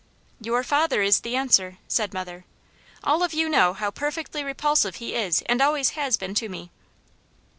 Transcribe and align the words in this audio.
"Your 0.41 0.63
father 0.63 1.03
is 1.03 1.19
the 1.19 1.35
answer," 1.35 1.77
said 1.87 2.11
mother. 2.11 2.43
"All 3.03 3.21
of 3.21 3.35
you 3.35 3.47
know 3.47 3.73
how 3.73 3.91
perfectly 3.91 4.43
repulsive 4.43 4.95
he 4.95 5.13
is 5.13 5.43
and 5.45 5.61
always 5.61 5.91
has 5.91 6.17
been 6.17 6.33
to 6.33 6.49
me." 6.49 6.71